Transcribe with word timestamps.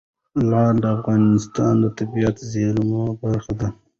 لعل 0.49 0.75
د 0.83 0.85
افغانستان 0.97 1.73
د 1.83 1.85
طبیعي 1.97 2.41
زیرمو 2.51 3.03
برخه 3.21 3.53
ده. 3.59 3.67